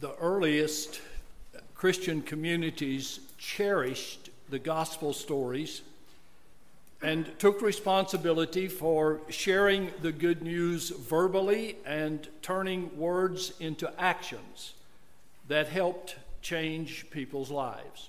[0.00, 1.00] the earliest
[1.74, 5.82] Christian communities cherished the gospel stories
[7.02, 14.72] and took responsibility for sharing the good news verbally and turning words into actions
[15.48, 18.08] that helped change people's lives.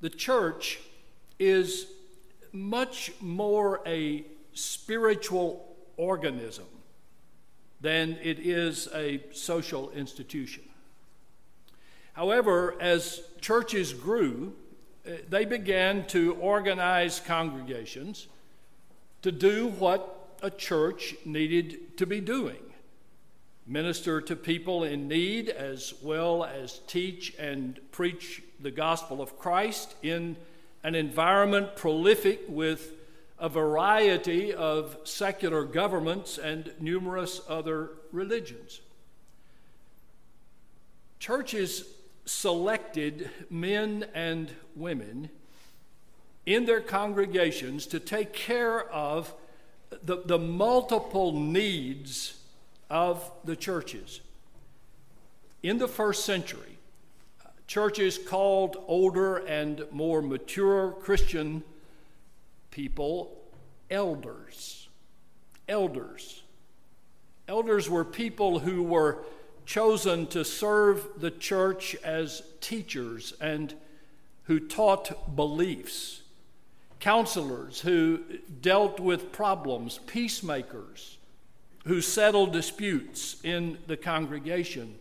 [0.00, 0.80] The church
[1.38, 1.86] is
[2.52, 4.24] much more a
[4.54, 6.66] spiritual organism
[7.82, 10.62] than it is a social institution.
[12.14, 14.54] However, as churches grew,
[15.04, 18.28] eh, they began to organize congregations
[19.22, 22.72] to do what a church needed to be doing
[23.66, 29.94] minister to people in need as well as teach and preach the gospel of Christ
[30.02, 30.36] in
[30.82, 32.92] an environment prolific with
[33.42, 38.80] a variety of secular governments and numerous other religions.
[41.18, 41.84] Churches
[42.24, 45.28] selected men and women
[46.46, 49.34] in their congregations to take care of
[50.04, 52.38] the, the multiple needs
[52.88, 54.20] of the churches.
[55.64, 56.78] In the first century,
[57.66, 61.64] churches called older and more mature Christian
[62.70, 63.38] people
[63.92, 64.88] elders.
[65.68, 66.42] Elders.
[67.46, 69.18] Elders were people who were
[69.66, 73.74] chosen to serve the church as teachers and
[74.44, 76.22] who taught beliefs,
[76.98, 78.20] counselors who
[78.60, 81.18] dealt with problems, peacemakers
[81.84, 84.98] who settled disputes in the congregation,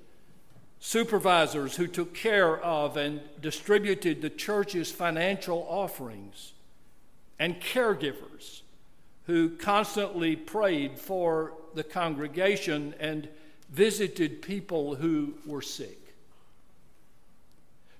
[0.79, 6.53] supervisors who took care of and distributed the church's financial offerings,
[7.39, 8.61] and caregivers
[9.31, 13.29] who constantly prayed for the congregation and
[13.69, 16.13] visited people who were sick.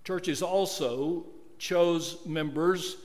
[0.04, 1.26] Churches also
[1.58, 2.98] chose members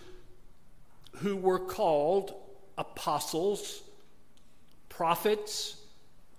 [1.19, 2.35] who were called
[2.77, 3.83] apostles,
[4.89, 5.77] prophets,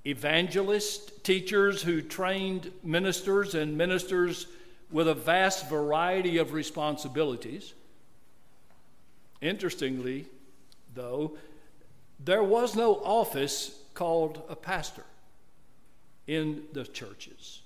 [0.06, 4.48] evangelists, teachers who trained ministers and ministers
[4.92, 7.74] with a vast variety of responsibilities.
[9.40, 10.26] Interestingly,
[10.94, 11.38] though,
[12.20, 15.04] there was no office called a pastor
[16.26, 17.62] in the churches,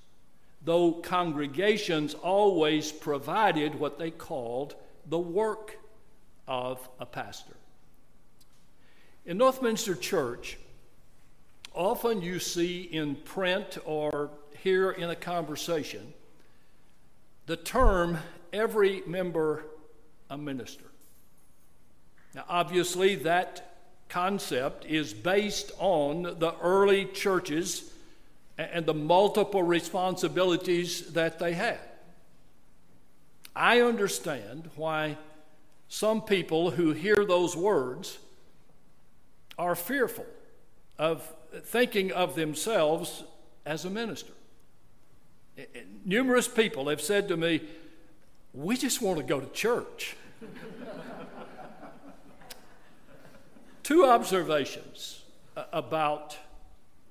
[0.63, 4.75] though congregations always provided what they called
[5.07, 5.77] the work
[6.47, 7.55] of a pastor.
[9.25, 10.57] In Northminster Church,
[11.73, 14.29] often you see in print or
[14.63, 16.13] hear in a conversation
[17.45, 18.17] the term
[18.53, 19.65] every member
[20.29, 20.85] a minister.
[22.33, 23.70] Now, obviously, that
[24.11, 27.93] concept is based on the early churches
[28.57, 31.79] and the multiple responsibilities that they had.
[33.55, 35.17] I understand why
[35.87, 38.17] some people who hear those words
[39.57, 40.25] are fearful
[40.99, 41.25] of
[41.63, 43.23] thinking of themselves
[43.65, 44.33] as a minister.
[46.03, 47.61] Numerous people have said to me,
[48.53, 50.17] We just want to go to church.
[53.91, 55.21] Two observations
[55.57, 56.37] uh, about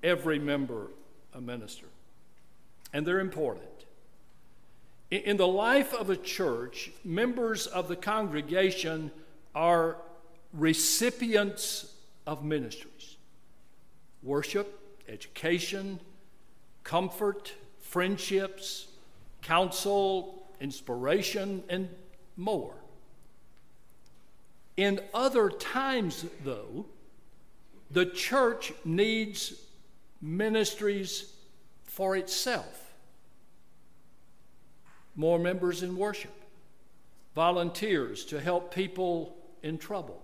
[0.02, 0.86] every member
[1.34, 1.84] a minister,
[2.94, 3.84] and they're important.
[5.10, 9.10] In the life of a church, members of the congregation
[9.54, 9.98] are
[10.54, 11.96] recipients
[12.26, 13.18] of ministries
[14.22, 16.00] worship, education,
[16.82, 17.52] comfort,
[17.82, 18.86] friendships,
[19.42, 21.91] counsel, inspiration, and
[22.38, 22.72] more.
[24.80, 26.86] In other times, though,
[27.91, 29.52] the church needs
[30.22, 31.34] ministries
[31.84, 32.94] for itself.
[35.14, 36.32] More members in worship,
[37.34, 40.22] volunteers to help people in trouble,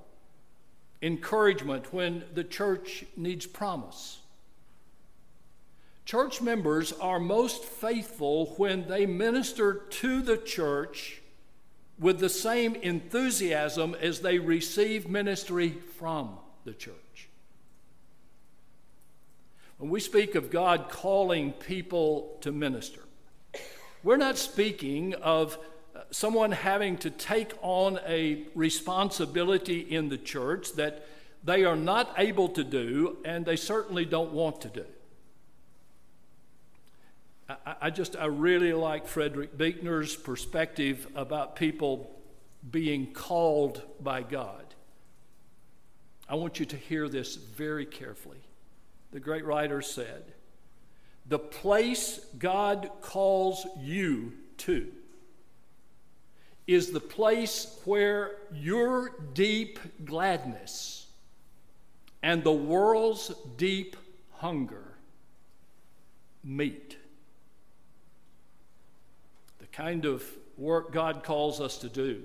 [1.03, 4.21] encouragement when the church needs promise.
[6.07, 11.21] Church members are most faithful when they minister to the church
[11.99, 17.29] with the same enthusiasm as they receive ministry from the church.
[19.79, 23.01] When we speak of God calling people to minister,
[24.03, 25.59] we're not speaking of
[25.95, 31.07] uh, someone having to take on a responsibility in the church that
[31.45, 34.85] they are not able to do and they certainly don't want to do.
[37.49, 42.11] I, I just, I really like Frederick Buechner's perspective about people
[42.71, 44.65] being called by God.
[46.29, 48.41] I want you to hear this very carefully
[49.13, 50.25] the great writer said,
[51.27, 54.93] the place God calls you to
[56.67, 61.07] is the place where your deep gladness
[62.23, 63.97] and the world's deep
[64.33, 64.99] hunger
[66.45, 66.99] meet.
[69.77, 70.25] Kind of
[70.57, 72.23] work God calls us to do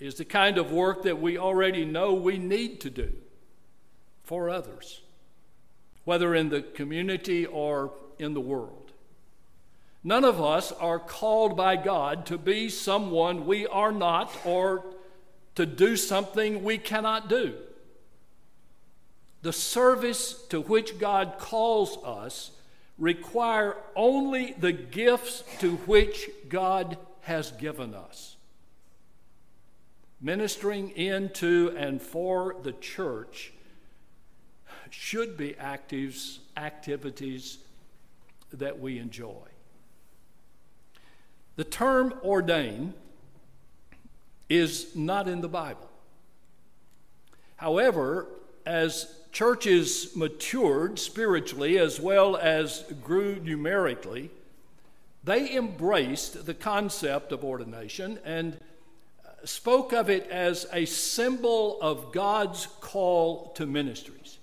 [0.00, 3.12] is the kind of work that we already know we need to do
[4.24, 5.02] for others,
[6.04, 8.90] whether in the community or in the world.
[10.02, 14.84] None of us are called by God to be someone we are not or
[15.54, 17.54] to do something we cannot do.
[19.42, 22.50] The service to which God calls us
[23.00, 28.36] require only the gifts to which God has given us.
[30.20, 33.52] Ministering into and for the church
[34.90, 37.58] should be actives, activities
[38.52, 39.46] that we enjoy.
[41.56, 42.92] The term ordain
[44.48, 45.88] is not in the Bible.
[47.56, 48.26] However,
[48.66, 54.30] as churches matured spiritually as well as grew numerically,
[55.22, 58.58] they embraced the concept of ordination and
[59.44, 64.38] spoke of it as a symbol of God's call to ministries.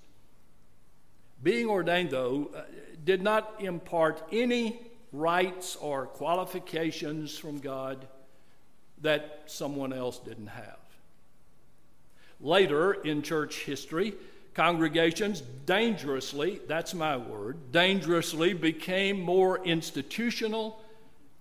[1.42, 2.62] Being ordained, though, uh,
[3.04, 4.80] did not impart any
[5.12, 8.06] rights or qualifications from God
[9.00, 10.78] that someone else didn't have.
[12.40, 14.14] Later in church history,
[14.58, 20.82] congregations dangerously, that's my word, dangerously became more institutional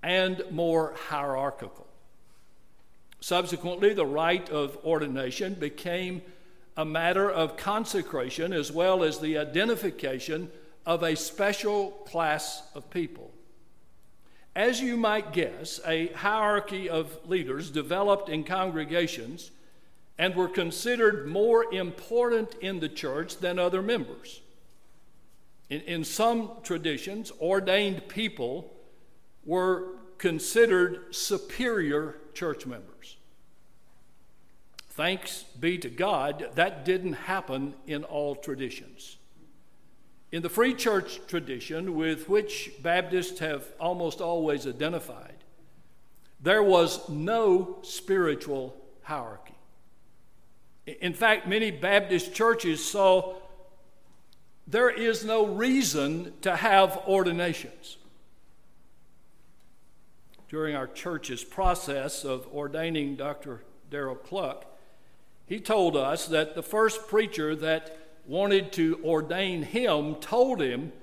[0.04, 1.88] and more hierarchical.
[3.20, 6.22] Subsequently, the rite of ordination became
[6.78, 10.52] a matter of consecration as well as the identification
[10.86, 13.34] of a special class of people.
[14.56, 19.50] As you might guess, a hierarchy of leaders developed in congregations
[20.18, 24.42] and were considered more important in the church than other members.
[25.70, 28.74] In, in some traditions, ordained people
[29.46, 33.18] were considered superior church members.
[34.90, 39.18] Thanks be to God, that didn't happen in all traditions.
[40.32, 45.36] In the free church tradition, with which Baptists have almost always identified,
[46.42, 49.57] there was no spiritual hierarchy.
[50.88, 53.36] In fact, many Baptist churches saw
[54.66, 57.98] there is no reason to have ordinations.
[60.50, 63.64] During our church's process of ordaining Dr.
[63.92, 64.66] Darrell Cluck,
[65.46, 70.94] he told us that the first preacher that wanted to ordain him told him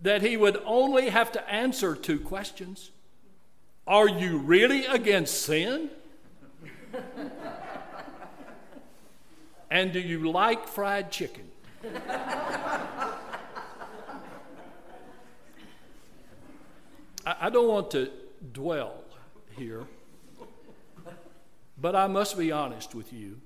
[0.00, 2.90] that he would only have to answer two questions
[3.86, 5.90] Are you really against sin?
[9.70, 11.50] And do you like fried chicken?
[17.26, 18.10] I, don't want to
[18.52, 19.04] dwell
[19.56, 19.84] here,
[21.78, 23.40] but I must be honest with you.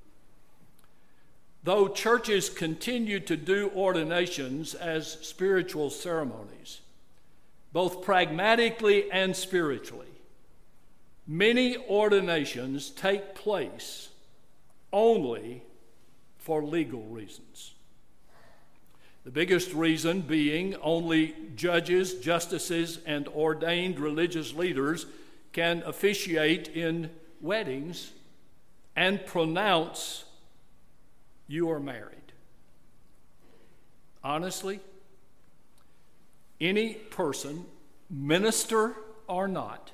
[1.64, 6.80] Though churches continue to do ordinations as spiritual ceremonies,
[7.72, 10.06] both pragmatically and spiritually,
[11.26, 14.10] many ordinations take place
[14.92, 15.62] only
[16.42, 17.72] for legal reasons.
[19.24, 25.06] The biggest reason being only judges, justices, and ordained religious leaders
[25.52, 28.10] can officiate in weddings
[28.96, 30.24] and pronounce
[31.46, 32.32] you are married.
[34.24, 34.80] Honestly,
[36.60, 37.64] any person,
[38.10, 38.94] minister
[39.28, 39.92] or not,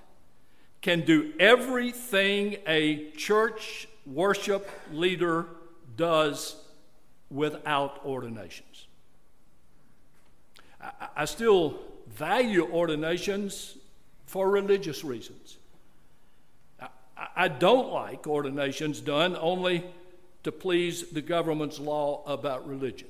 [0.80, 5.46] can do everything a church worship leader
[5.98, 6.56] does
[7.30, 8.86] without ordinations.
[10.80, 13.76] I, I still value ordinations
[14.24, 15.58] for religious reasons.
[16.80, 16.88] I,
[17.36, 19.84] I don't like ordinations done only
[20.44, 23.08] to please the government's law about religion.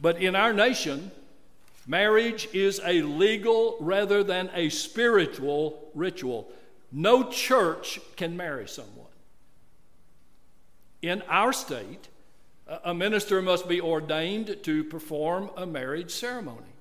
[0.00, 1.10] But in our nation,
[1.86, 6.48] marriage is a legal rather than a spiritual ritual.
[6.90, 9.09] No church can marry someone.
[11.02, 12.08] In our state,
[12.84, 16.72] a minister must be ordained to perform a marriage ceremony.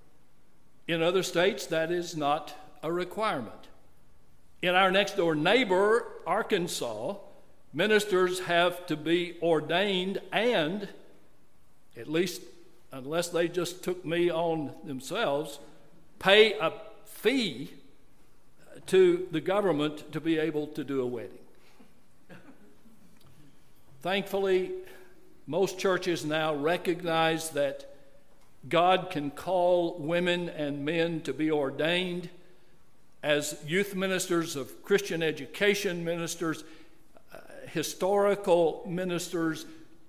[0.87, 3.67] In other states, that is not a requirement.
[4.61, 7.15] In our next door neighbor, Arkansas,
[7.73, 10.89] ministers have to be ordained and,
[11.97, 12.41] at least
[12.91, 15.59] unless they just took me on themselves,
[16.19, 16.73] pay a
[17.05, 17.71] fee
[18.87, 21.37] to the government to be able to do a wedding.
[24.01, 24.71] Thankfully,
[25.45, 27.93] most churches now recognize that
[28.67, 32.29] God can call women and men to be ordained
[33.21, 36.63] as youth ministers of Christian education ministers,
[37.33, 39.65] uh, historical ministers,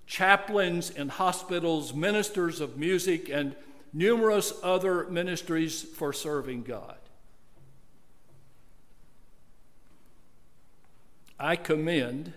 [0.07, 3.55] chaplains in hospitals, ministers of music, and
[3.93, 6.97] numerous other ministries for serving God.
[11.37, 12.33] I commend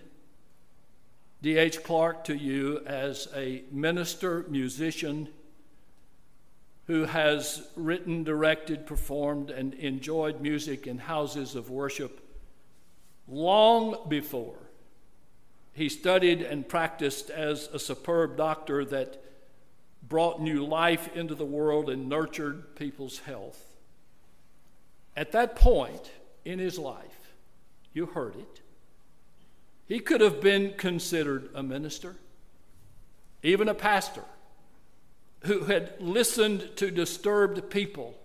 [1.45, 1.83] D.H.
[1.83, 5.29] Clark to you as a minister, musician,
[6.87, 12.19] who has written, directed, performed, and enjoyed music in houses of worship
[13.27, 14.57] long before
[15.71, 19.23] he studied and practiced as a superb doctor that
[20.01, 23.75] brought new life into the world and nurtured people's health.
[25.15, 26.09] At that point
[26.43, 27.35] in his life,
[27.93, 28.61] you heard it,
[29.87, 32.15] he could have been considered a minister,
[33.43, 34.23] even a pastor
[35.41, 38.15] who had listened to disturbed people,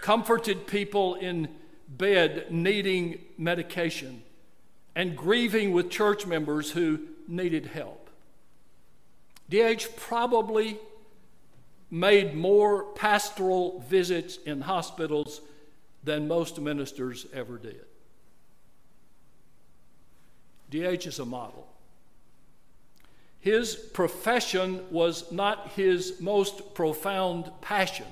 [0.00, 1.48] comforted people in
[1.88, 4.22] bed needing medication,
[4.94, 8.08] and grieving with church members who needed help.
[9.50, 10.78] DH probably
[11.90, 15.40] made more pastoral visits in hospitals
[16.04, 17.87] than most ministers ever did.
[20.70, 21.66] DH is a model.
[23.40, 28.06] His profession was not his most profound passion.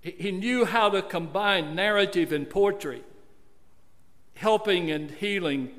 [0.00, 3.02] He knew how to combine narrative and poetry,
[4.34, 5.72] helping and healing,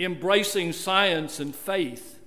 [0.00, 2.18] embracing science and faith.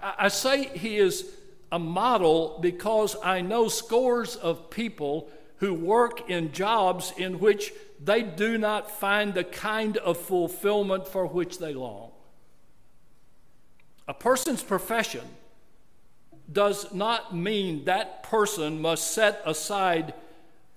[0.00, 1.30] I say he is
[1.70, 8.22] a model because I know scores of people who work in jobs in which they
[8.22, 12.10] do not find the kind of fulfillment for which they long.
[14.08, 15.24] A person's profession
[16.52, 20.14] does not mean that person must set aside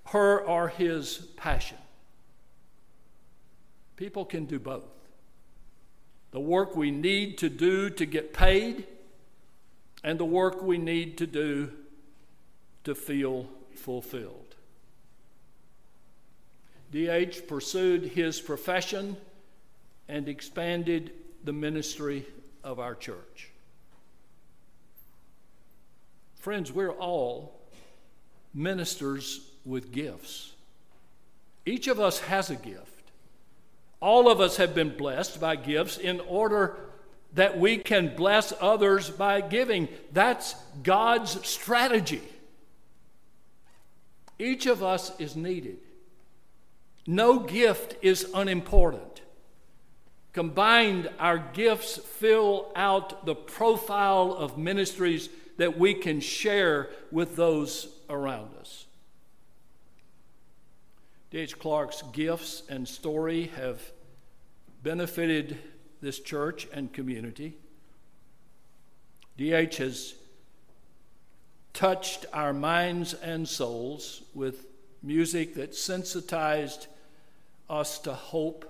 [0.05, 1.77] her or his passion.
[3.95, 4.85] People can do both.
[6.31, 8.87] The work we need to do to get paid,
[10.03, 11.71] and the work we need to do
[12.83, 14.48] to feel fulfilled.
[16.91, 17.47] D.H.
[17.47, 19.15] pursued his profession
[20.07, 21.11] and expanded
[21.43, 22.25] the ministry
[22.63, 23.49] of our church.
[26.35, 27.59] Friends, we're all
[28.53, 30.53] ministers with gifts.
[31.65, 33.11] Each of us has a gift.
[34.01, 36.77] All of us have been blessed by gifts in order
[37.33, 39.89] that we can bless others by giving.
[40.11, 42.23] That's God's strategy.
[44.39, 45.77] Each of us is needed.
[47.07, 49.21] No gift is unimportant.
[50.33, 57.87] Combined, our gifts fill out the profile of ministries that we can share with those
[58.09, 58.85] around us.
[61.31, 61.59] D.H.
[61.59, 63.91] Clark's gifts and story have
[64.81, 65.57] benefited
[66.01, 67.57] this church and community.
[69.37, 69.77] D.H.
[69.77, 70.15] has
[71.73, 74.65] touched our minds and souls with
[75.01, 76.87] music that sensitized
[77.69, 78.65] us to hope,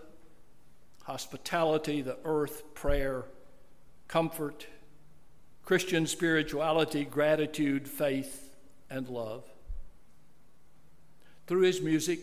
[1.04, 3.26] hospitality, the earth, prayer,
[4.08, 4.68] comfort,
[5.64, 8.52] Christian spirituality, gratitude, faith,
[8.90, 9.44] and love.
[11.48, 12.20] Through his music,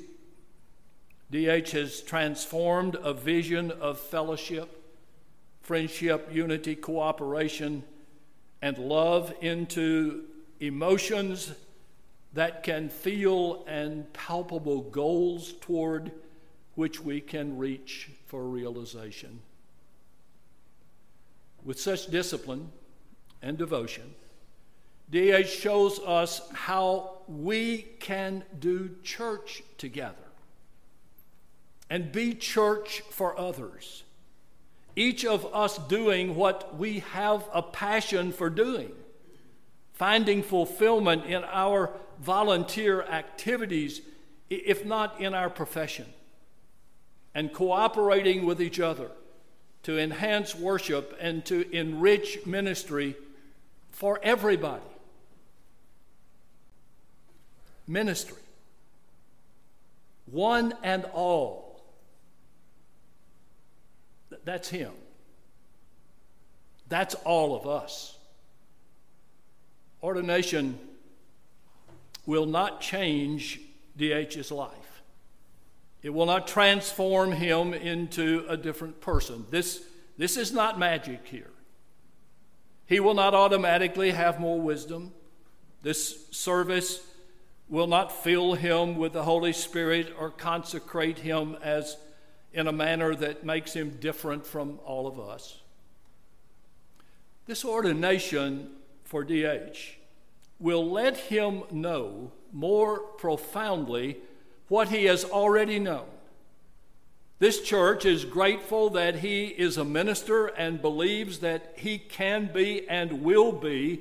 [1.31, 1.73] D.H.
[1.73, 4.83] has transformed a vision of fellowship,
[5.63, 7.83] friendship, unity, cooperation,
[8.63, 10.25] and love into
[10.61, 11.53] emotions
[12.37, 16.13] that can feel and palpable goals toward
[16.75, 19.41] which we can reach for realization.
[21.65, 22.71] With such discipline
[23.41, 24.15] and devotion,
[25.11, 25.49] D.H.
[25.49, 30.15] shows us how we can do church together
[31.89, 34.03] and be church for others.
[34.95, 38.93] Each of us doing what we have a passion for doing,
[39.97, 44.03] finding fulfillment in our volunteer activities,
[44.49, 46.07] if not in our profession
[47.35, 49.11] and cooperating with each other
[49.83, 53.17] to enhance worship and to enrich ministry
[53.91, 54.83] for everybody.
[57.87, 58.43] Ministry.
[60.27, 61.83] One and all.
[64.45, 64.93] That's Him.
[66.89, 68.16] That's all of us.
[70.07, 70.79] Ordination
[72.27, 73.61] will not change
[73.99, 75.03] DH's life.
[76.01, 79.47] It will not transform him into a different person.
[79.51, 79.83] This,
[80.17, 81.51] this is not magic here.
[82.87, 85.13] He will not automatically have more wisdom.
[85.83, 87.05] This service
[87.69, 91.97] will not fill him with the Holy Spirit or consecrate him as
[92.53, 95.59] in a manner that makes him different from all of us.
[97.47, 98.71] This ordination
[99.07, 99.97] for DH
[100.59, 104.19] will let him know more profoundly
[104.69, 106.07] what he has already known.
[107.39, 112.89] This church is grateful that he is a minister and believes that he can be
[112.89, 114.01] and will be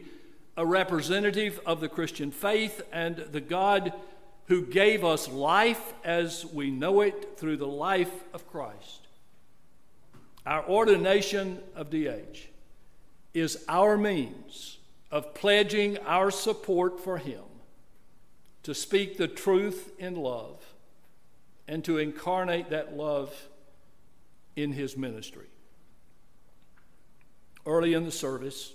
[0.58, 3.94] a representative of the Christian faith and the God
[4.48, 9.08] who gave us life as we know it through the life of Christ.
[10.46, 12.48] Our ordination of DH
[13.34, 14.75] is our means
[15.12, 17.44] of pledging our support for Him
[18.64, 20.64] to speak the truth in love
[21.68, 23.48] and to incarnate that love
[24.56, 25.48] in His ministry.
[27.66, 28.74] Early in the service,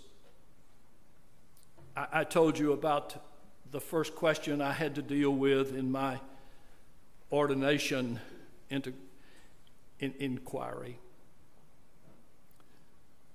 [1.96, 3.16] I, I told you about
[3.70, 6.20] the first question I had to deal with in my
[7.30, 8.18] ordination
[8.68, 8.92] into
[10.00, 10.99] in, inquiry.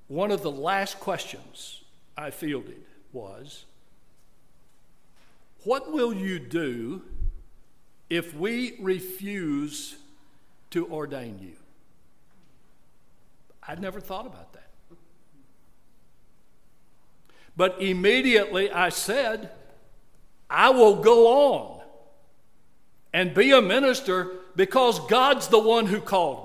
[0.07, 1.83] One of the last questions
[2.17, 3.65] I fielded was
[5.63, 7.01] What will you do
[8.09, 9.95] if we refuse
[10.71, 11.55] to ordain you?
[13.67, 14.69] I'd never thought about that.
[17.57, 19.49] But immediately I said,
[20.49, 21.81] I will go on
[23.13, 26.44] and be a minister because God's the one who called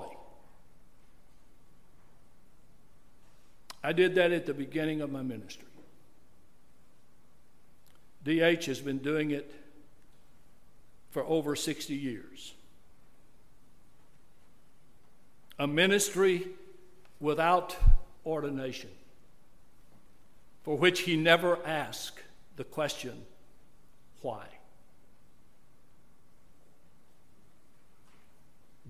[3.83, 5.67] I did that at the beginning of my ministry.
[8.23, 9.51] DH has been doing it
[11.09, 12.53] for over 60 years.
[15.57, 16.47] A ministry
[17.19, 17.75] without
[18.25, 18.89] ordination,
[20.63, 22.19] for which he never asked
[22.55, 23.25] the question,
[24.21, 24.45] why?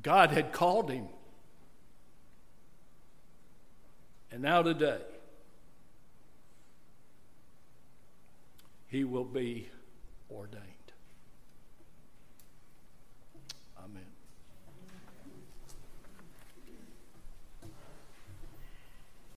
[0.01, 1.07] God had called him.
[4.31, 5.01] And now, today,
[8.87, 9.67] he will be
[10.29, 10.80] ordained.